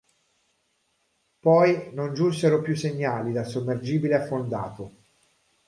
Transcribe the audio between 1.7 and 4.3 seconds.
non giunsero più segnali dal sommergibile